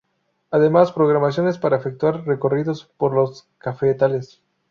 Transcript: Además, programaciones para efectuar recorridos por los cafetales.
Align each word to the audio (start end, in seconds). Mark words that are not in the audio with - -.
Además, 0.49 0.93
programaciones 0.93 1.59
para 1.59 1.77
efectuar 1.77 2.25
recorridos 2.25 2.85
por 2.97 3.13
los 3.13 3.47
cafetales. 3.59 4.41